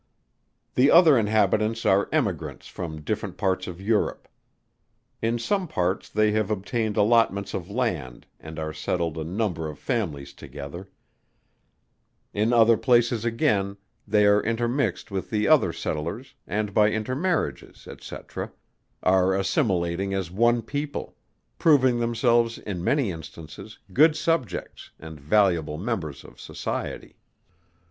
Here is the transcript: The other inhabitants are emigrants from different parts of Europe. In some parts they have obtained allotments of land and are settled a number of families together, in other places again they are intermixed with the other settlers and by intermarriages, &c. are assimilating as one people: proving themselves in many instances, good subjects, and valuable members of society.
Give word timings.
The 0.73 0.89
other 0.89 1.15
inhabitants 1.15 1.85
are 1.85 2.09
emigrants 2.11 2.67
from 2.67 3.01
different 3.01 3.37
parts 3.37 3.67
of 3.67 3.79
Europe. 3.79 4.27
In 5.21 5.37
some 5.37 5.67
parts 5.67 6.09
they 6.09 6.31
have 6.31 6.49
obtained 6.49 6.97
allotments 6.97 7.53
of 7.53 7.69
land 7.69 8.25
and 8.39 8.57
are 8.57 8.73
settled 8.73 9.15
a 9.19 9.23
number 9.23 9.69
of 9.69 9.77
families 9.77 10.33
together, 10.33 10.89
in 12.33 12.51
other 12.51 12.77
places 12.77 13.23
again 13.25 13.77
they 14.07 14.25
are 14.25 14.41
intermixed 14.41 15.11
with 15.11 15.29
the 15.29 15.47
other 15.47 15.71
settlers 15.71 16.33
and 16.47 16.73
by 16.73 16.89
intermarriages, 16.89 17.87
&c. 18.01 18.17
are 19.03 19.35
assimilating 19.35 20.15
as 20.15 20.31
one 20.31 20.63
people: 20.63 21.15
proving 21.59 21.99
themselves 21.99 22.57
in 22.57 22.83
many 22.83 23.11
instances, 23.11 23.77
good 23.93 24.15
subjects, 24.15 24.89
and 24.99 25.19
valuable 25.19 25.77
members 25.77 26.23
of 26.23 26.41
society. 26.41 27.17